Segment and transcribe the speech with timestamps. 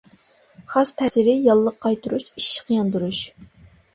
[0.75, 3.23] خاس تەسىرى ياللۇغ قايتۇرۇش، ئىششىق ياندۇرۇش.